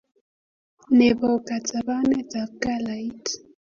Nebo 0.99 1.29
katabanetab 1.47 2.49
kalait 2.63 3.23